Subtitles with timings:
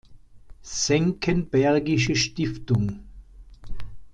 [0.63, 3.03] Senckenbergische Stiftung“.